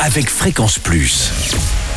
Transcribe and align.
avec 0.00 0.28
Fréquence 0.28 0.78
Plus. 0.78 1.30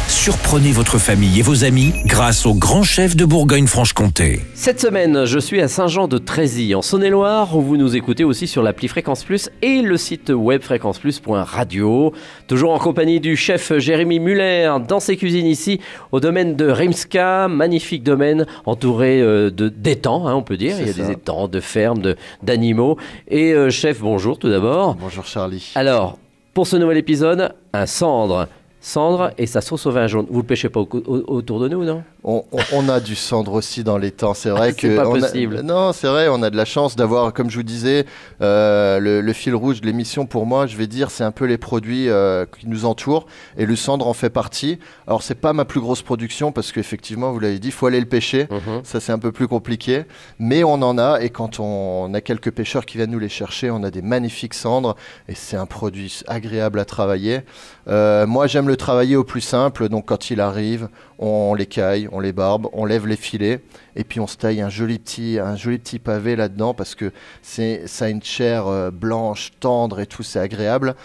Surprenez 0.07 0.71
votre 0.71 0.97
famille 0.97 1.39
et 1.39 1.41
vos 1.41 1.65
amis 1.65 1.91
grâce 2.05 2.45
au 2.45 2.53
grand 2.53 2.81
chef 2.83 3.15
de 3.17 3.25
Bourgogne-Franche-Comté. 3.25 4.39
Cette 4.53 4.79
semaine, 4.79 5.25
je 5.25 5.37
suis 5.37 5.61
à 5.61 5.67
Saint-Jean-de-Trézy, 5.67 6.73
en 6.75 6.81
Saône-et-Loire, 6.81 7.57
où 7.57 7.61
vous 7.61 7.75
nous 7.75 7.95
écoutez 7.97 8.23
aussi 8.23 8.47
sur 8.47 8.63
l'appli 8.63 8.87
Fréquence 8.87 9.25
Plus 9.25 9.49
et 9.61 9.81
le 9.81 9.97
site 9.97 10.29
web 10.29 10.61
fréquenceplus.radio. 10.61 12.13
Toujours 12.47 12.71
en 12.73 12.79
compagnie 12.79 13.19
du 13.19 13.35
chef 13.35 13.77
Jérémy 13.77 14.19
Muller, 14.19 14.71
dans 14.87 15.01
ses 15.01 15.17
cuisines 15.17 15.45
ici, 15.47 15.81
au 16.13 16.21
domaine 16.21 16.55
de 16.55 16.69
Rimska, 16.69 17.49
magnifique 17.49 18.03
domaine 18.03 18.45
entouré 18.65 19.19
euh, 19.21 19.49
de 19.51 19.67
d'étangs, 19.67 20.25
hein, 20.27 20.35
on 20.35 20.43
peut 20.43 20.57
dire. 20.57 20.75
Il 20.79 20.87
y 20.87 20.89
a 20.89 20.93
des 20.93 21.11
étangs, 21.11 21.49
de 21.49 21.59
fermes, 21.59 21.99
de- 21.99 22.15
d'animaux. 22.43 22.97
Et 23.27 23.51
euh, 23.51 23.69
chef, 23.69 23.99
bonjour 23.99 24.39
tout 24.39 24.49
d'abord. 24.49 24.95
Bonjour 24.95 25.25
Charlie. 25.25 25.71
Alors, 25.75 26.17
pour 26.57 26.65
ce 26.65 26.75
nouvel 26.75 26.97
épisode, 26.97 27.53
un 27.71 27.85
cendre. 27.85 28.47
Cendre 28.91 29.31
et 29.37 29.47
sa 29.47 29.59
sauce 29.59 29.85
au 29.85 29.91
vin 29.91 30.07
jaune. 30.07 30.27
Vous 30.29 30.39
le 30.39 30.45
pêchez 30.45 30.69
pas 30.69 30.79
au- 30.79 30.87
au- 31.07 31.23
autour 31.27 31.59
de 31.59 31.67
nous, 31.67 31.83
non? 31.83 32.03
On, 32.23 32.45
on- 32.53 32.59
on 32.71 32.87
a 32.87 33.01
du 33.01 33.15
cendre 33.15 33.51
aussi 33.51 33.83
dans 33.83 33.97
les 33.97 34.11
temps. 34.11 34.33
C'est 34.33 34.49
vrai 34.49 34.71
que 34.77 34.95
pas 34.95 35.05
on 35.05 35.15
a- 35.15 35.19
possible. 35.19 35.59
non, 35.59 35.91
c'est 35.91 36.07
vrai. 36.07 36.29
On 36.29 36.41
a 36.41 36.49
de 36.49 36.55
la 36.55 36.63
chance 36.63 36.95
d'avoir, 36.95 37.33
comme 37.33 37.49
je 37.49 37.57
vous 37.57 37.63
disais, 37.63 38.05
euh, 38.41 38.99
le, 38.99 39.19
le 39.19 39.33
fil 39.33 39.53
rouge 39.55 39.81
de 39.81 39.85
l'émission. 39.87 40.25
Pour 40.25 40.45
moi, 40.45 40.67
je 40.67 40.77
vais 40.77 40.87
dire, 40.87 41.11
c'est 41.11 41.25
un 41.25 41.31
peu 41.33 41.43
les 41.43 41.57
produits 41.57 42.07
euh, 42.07 42.45
qui 42.59 42.65
nous 42.69 42.85
entourent 42.85 43.25
et 43.57 43.65
le 43.65 43.75
cendre 43.75 44.07
en 44.07 44.13
fait 44.13 44.29
partie. 44.29 44.79
Alors, 45.05 45.21
c'est 45.21 45.35
pas 45.35 45.51
ma 45.51 45.65
plus 45.65 45.81
grosse 45.81 46.01
production 46.01 46.53
parce 46.53 46.71
qu'effectivement, 46.71 47.33
vous 47.33 47.39
l'avez 47.41 47.59
dit, 47.59 47.67
il 47.67 47.73
faut 47.73 47.87
aller 47.87 47.99
le 47.99 48.05
pêcher. 48.05 48.47
Mhm. 48.49 48.83
Ça, 48.85 49.01
c'est 49.01 49.11
un 49.11 49.19
peu 49.19 49.33
plus 49.33 49.49
compliqué. 49.49 50.03
Mais 50.39 50.63
on 50.63 50.75
en 50.81 50.97
a. 50.97 51.19
Et 51.19 51.29
quand 51.29 51.59
on 51.59 52.13
a 52.13 52.21
quelques 52.21 52.51
pêcheurs 52.51 52.85
qui 52.85 52.95
viennent 52.95 53.11
nous 53.11 53.19
les 53.19 53.27
chercher, 53.27 53.69
on 53.69 53.83
a 53.83 53.91
des 53.91 54.01
magnifiques 54.01 54.53
cendres. 54.53 54.95
Et 55.27 55.35
c'est 55.35 55.57
un 55.57 55.65
produit 55.65 56.21
agréable 56.27 56.79
à 56.79 56.85
travailler. 56.85 57.41
Euh, 57.89 58.25
moi, 58.25 58.47
j'aime 58.47 58.69
le 58.69 58.76
travailler 58.77 59.15
au 59.15 59.23
plus 59.23 59.41
simple. 59.41 59.89
Donc, 59.89 60.05
quand 60.05 60.29
il 60.29 60.39
arrive, 60.39 60.89
on 61.19 61.53
les 61.53 61.65
caille, 61.65 62.07
on 62.11 62.19
les 62.19 62.31
barbe, 62.31 62.67
on 62.73 62.85
lève 62.85 63.07
les 63.07 63.15
filets. 63.15 63.61
Et 63.95 64.03
puis, 64.03 64.19
on 64.19 64.27
se 64.27 64.37
taille 64.37 64.61
un 64.61 64.69
joli 64.69 64.99
petit, 64.99 65.39
un 65.39 65.55
joli 65.55 65.77
petit 65.77 65.99
pavé 65.99 66.35
là-dedans 66.35 66.73
parce 66.73 66.95
que 66.95 67.11
c'est, 67.41 67.87
ça 67.87 68.05
a 68.05 68.09
une 68.09 68.23
chair 68.23 68.67
euh, 68.67 68.91
blanche, 68.91 69.51
tendre 69.59 69.99
et 69.99 70.05
tout. 70.05 70.23
C'est 70.23 70.39
agréable. 70.39 70.95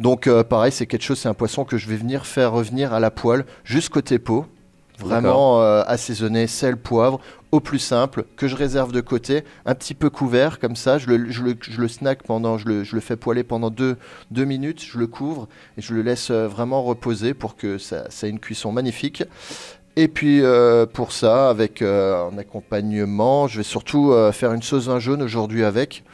Donc, 0.00 0.26
euh, 0.26 0.44
pareil, 0.44 0.72
c'est 0.72 0.86
quelque 0.86 1.02
chose, 1.02 1.18
c'est 1.18 1.28
un 1.28 1.34
poisson 1.34 1.64
que 1.64 1.76
je 1.76 1.88
vais 1.88 1.96
venir 1.96 2.26
faire 2.26 2.52
revenir 2.52 2.92
à 2.92 3.00
la 3.00 3.10
poêle, 3.10 3.44
côté 3.90 4.18
peau. 4.18 4.46
Vraiment 4.98 5.62
euh, 5.62 5.82
assaisonné, 5.86 6.46
sel, 6.46 6.76
poivre, 6.76 7.20
au 7.52 7.60
plus 7.60 7.78
simple, 7.78 8.24
que 8.36 8.48
je 8.48 8.56
réserve 8.56 8.92
de 8.92 9.00
côté, 9.00 9.44
un 9.64 9.74
petit 9.74 9.94
peu 9.94 10.10
couvert, 10.10 10.58
comme 10.58 10.76
ça, 10.76 10.98
je 10.98 11.06
le, 11.06 11.30
je 11.30 11.42
le, 11.80 11.88
snack 11.88 12.24
pendant, 12.24 12.58
je 12.58 12.66
le, 12.66 12.84
je 12.84 12.94
le 12.94 13.00
fais 13.00 13.16
poêler 13.16 13.44
pendant 13.44 13.70
deux, 13.70 13.96
deux 14.30 14.44
minutes, 14.44 14.82
je 14.84 14.98
le 14.98 15.06
couvre 15.06 15.48
et 15.76 15.82
je 15.82 15.94
le 15.94 16.02
laisse 16.02 16.30
euh, 16.30 16.48
vraiment 16.48 16.82
reposer 16.82 17.32
pour 17.32 17.56
que 17.56 17.78
ça, 17.78 18.06
ait 18.22 18.28
une 18.28 18.40
cuisson 18.40 18.72
magnifique. 18.72 19.22
Et 19.96 20.08
puis 20.08 20.42
euh, 20.42 20.86
pour 20.86 21.12
ça, 21.12 21.48
avec 21.48 21.82
un 21.82 22.36
accompagnement, 22.38 23.48
je 23.48 23.58
vais 23.58 23.64
surtout 23.64 24.14
faire 24.32 24.52
une 24.52 24.62
sauce 24.62 24.86
vin 24.86 25.00
jaune 25.00 25.22
aujourd'hui 25.22 25.64
avec, 25.64 26.04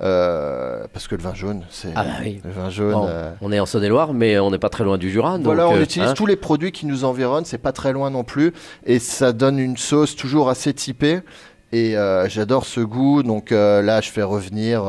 euh, 0.00 0.84
parce 0.92 1.06
que 1.08 1.14
le 1.14 1.22
vin 1.22 1.34
jaune, 1.34 1.62
c'est 1.70 1.92
Ah 1.94 2.04
bah 2.04 2.10
oui. 2.22 2.40
le 2.44 2.50
vin 2.50 2.70
jaune. 2.70 2.92
Bon, 2.92 3.06
euh, 3.08 3.30
On 3.40 3.52
est 3.52 3.60
en 3.60 3.66
Saône-et-Loire, 3.66 4.14
mais 4.14 4.38
on 4.38 4.50
n'est 4.50 4.58
pas 4.58 4.68
très 4.70 4.84
loin 4.84 4.98
du 4.98 5.10
Jura. 5.10 5.36
donc, 5.36 5.44
voilà, 5.44 5.68
on 5.68 5.76
euh, 5.76 5.82
utilise 5.82 6.10
hein. 6.10 6.14
tous 6.14 6.26
les 6.26 6.36
produits 6.36 6.72
qui 6.72 6.86
nous 6.86 7.04
environnent, 7.04 7.44
c'est 7.44 7.58
pas 7.58 7.72
très 7.72 7.92
loin 7.92 8.10
non 8.10 8.24
plus, 8.24 8.52
et 8.86 8.98
ça 8.98 9.32
donne 9.32 9.58
une 9.58 9.76
sauce 9.76 10.16
toujours 10.16 10.48
assez 10.48 10.72
typée. 10.72 11.20
Et 11.74 11.94
j'adore 12.26 12.66
ce 12.66 12.80
goût, 12.80 13.22
donc 13.22 13.50
là 13.50 14.02
je 14.02 14.10
fais 14.10 14.22
revenir 14.22 14.82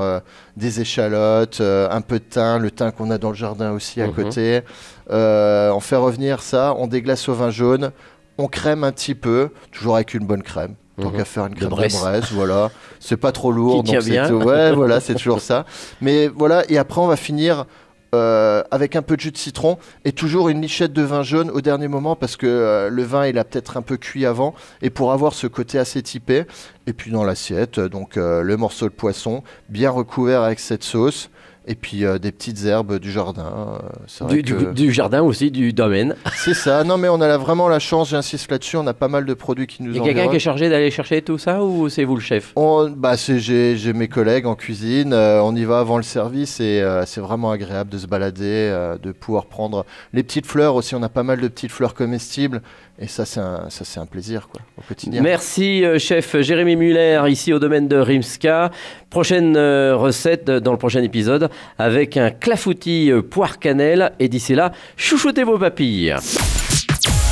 des 0.58 0.82
échalotes, 0.82 1.62
un 1.62 2.02
peu 2.02 2.20
de 2.20 2.26
thym, 2.26 2.58
le 2.62 2.72
thym 2.72 2.92
qu'on 2.92 3.10
a 3.10 3.18
dans 3.18 3.30
le 3.30 3.36
jardin 3.36 3.72
aussi 3.72 4.02
à 4.02 4.08
Mhm. 4.08 4.14
côté. 4.14 4.62
On 5.10 5.80
fait 5.80 5.96
revenir 5.96 6.42
ça, 6.42 6.76
on 6.78 6.88
déglace 6.88 7.30
au 7.30 7.34
vin 7.36 7.52
jaune, 7.52 7.92
on 8.38 8.48
crème 8.48 8.84
un 8.84 8.92
petit 8.92 9.16
peu, 9.16 9.52
toujours 9.72 9.96
avec 9.96 10.14
une 10.14 10.26
bonne 10.26 10.44
crème. 10.44 10.76
Tant 11.02 11.10
qu'à 11.10 11.26
faire 11.26 11.48
une 11.48 11.56
crème 11.56 11.70
de 11.70 11.76
Bresse. 11.76 12.00
Bresse, 12.00 12.32
voilà. 12.32 12.72
C'est 13.00 13.18
pas 13.18 13.32
trop 13.32 13.52
lourd. 13.52 13.84
Donc 13.84 13.96
c'est 14.02 14.32
Ouais, 14.32 14.72
voilà, 14.74 15.00
c'est 15.00 15.16
toujours 15.16 15.42
ça. 15.42 15.66
Mais 16.02 16.28
voilà, 16.28 16.64
et 16.70 16.78
après 16.78 17.02
on 17.02 17.08
va 17.08 17.16
finir 17.16 17.66
euh, 18.14 18.62
avec 18.70 18.96
un 18.96 19.02
peu 19.02 19.16
de 19.16 19.22
jus 19.22 19.32
de 19.32 19.38
citron 19.38 19.80
et 20.06 20.12
toujours 20.12 20.48
une 20.50 20.62
lichette 20.62 20.94
de 20.94 21.02
vin 21.02 21.24
jaune 21.24 21.50
au 21.50 21.62
dernier 21.62 21.88
moment 21.88 22.16
parce 22.16 22.38
que 22.38 22.46
euh, 22.46 22.90
le 22.90 23.02
vin 23.02 23.26
il 23.26 23.40
a 23.40 23.44
peut-être 23.44 23.76
un 23.76 23.82
peu 23.82 23.98
cuit 23.98 24.28
avant 24.28 24.54
et 24.84 24.92
pour 24.92 25.14
avoir 25.14 25.34
ce 25.34 25.48
côté 25.48 25.80
assez 25.80 26.04
typé. 26.04 26.44
Et 26.86 26.94
puis 26.94 27.10
dans 27.10 27.24
l'assiette, 27.24 27.80
donc 27.80 28.18
euh, 28.18 28.44
le 28.44 28.56
morceau 28.56 28.86
de 28.86 28.94
poisson 28.94 29.42
bien 29.70 29.90
recouvert 29.90 30.44
avec 30.44 30.60
cette 30.60 30.84
sauce 30.84 31.32
et 31.66 31.76
puis 31.76 32.04
euh, 32.06 32.18
des 32.20 32.32
petites 32.32 32.66
herbes 32.66 33.00
du 33.00 33.12
jardin. 33.12 33.80
euh, 34.22 34.42
du, 34.74 34.92
jardin 34.92 35.22
aussi, 35.22 35.50
du 35.52 35.72
domaine. 35.74 36.16
C'est 36.36 36.54
ça. 36.54 36.84
Non 36.84 36.98
mais 36.98 37.08
on 37.10 37.22
a 37.22 37.28
là 37.28 37.38
vraiment 37.38 37.68
la 37.70 37.80
chance, 37.80 38.10
j'insiste 38.10 38.52
là-dessus, 38.52 38.78
on 38.78 38.86
a 38.88 38.94
pas 38.94 39.08
mal 39.08 39.26
de 39.26 39.34
produits 39.34 39.68
qui 39.68 39.82
nous 39.84 39.92
Il 39.92 39.98
y 39.98 40.00
a 40.00 40.04
quelqu'un 40.04 40.30
qui 40.30 40.36
est 40.36 40.40
chargé 40.40 40.70
d'aller 40.70 40.92
chercher 40.92 41.22
tout 41.22 41.38
ça 41.38 41.64
ou 41.64 41.90
c'est 41.90 42.04
vous 42.04 42.16
le 42.16 42.22
chef? 42.22 42.52
On- 42.56 42.90
bah, 42.90 43.16
c'est- 43.18 43.40
j'ai, 43.40 43.94
mes 43.94 44.08
collègues 44.08 44.46
en 44.46 44.56
cuisine, 44.56 45.14
euh, 45.14 45.42
on 45.42 45.56
y 45.56 45.64
va 45.64 45.80
avant 45.80 45.98
le 45.98 46.04
service 46.04 46.60
et 46.60 46.84
c'est 47.06 47.22
vraiment 47.22 47.52
agréable 47.52 47.90
de 47.90 47.98
se 47.98 48.08
balader, 48.08 48.96
de 49.02 49.12
pouvoir 49.12 49.46
prendre 49.46 49.86
les 50.14 50.24
petites 50.24 50.46
fleurs 50.46 50.76
aussi. 50.76 50.96
On 50.96 51.04
a 51.04 51.10
pas 51.10 51.24
mal 51.24 51.40
de 51.40 51.48
petites 51.48 51.72
fleurs 51.72 51.94
comestibles 51.94 52.62
et 53.00 53.08
ça 53.08 53.26
c'est 53.26 53.40
un, 53.40 53.70
ça, 53.70 53.86
c'est 53.86 54.00
un 54.00 54.06
plaisir 54.06 54.48
quoi, 54.52 54.62
au 54.78 54.82
quotidien. 54.88 55.22
Merci 55.22 55.84
chef 56.00 56.36
Jérémy 56.42 56.76
Muller 56.76 57.22
ici 57.30 57.54
au 57.54 57.60
domaine 57.60 57.88
de 57.88 57.96
Rimska. 57.98 58.72
Prochaine 59.14 59.56
euh, 59.58 59.96
recette 59.96 60.50
dans 60.50 60.72
le 60.72 60.80
prochain 60.80 61.04
épisode 61.04 61.52
avec 61.78 62.18
un 62.18 62.32
clafoutis 62.32 63.12
euh, 63.12 63.22
poire 63.22 63.60
cannelle 63.60 64.12
et 64.20 64.28
d'ici 64.28 64.56
là, 64.56 64.72
chouchoutez 64.98 65.44
vos 65.44 65.60
papilles. 65.60 66.16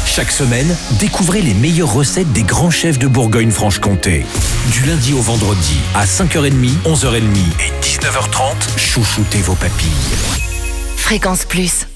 Chaque 0.05 0.29
semaine, 0.29 0.67
découvrez 0.99 1.41
les 1.41 1.55
meilleures 1.55 1.91
recettes 1.91 2.31
des 2.33 2.43
grands 2.43 2.69
chefs 2.69 2.99
de 2.99 3.07
Bourgogne-Franche-Comté. 3.07 4.23
Du 4.71 4.85
lundi 4.85 5.15
au 5.15 5.21
vendredi 5.21 5.79
à 5.95 6.05
5h30, 6.05 6.83
11h30 6.85 7.17
et 7.17 7.71
19h30, 7.81 8.77
chouchoutez 8.77 9.39
vos 9.39 9.55
papilles. 9.55 9.89
Fréquence 10.97 11.45
Plus. 11.45 11.87